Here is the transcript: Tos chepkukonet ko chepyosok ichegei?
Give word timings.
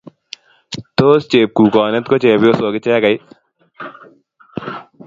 Tos 0.97 1.21
chepkukonet 1.31 2.05
ko 2.07 2.15
chepyosok 2.23 2.75
ichegei? 2.79 3.17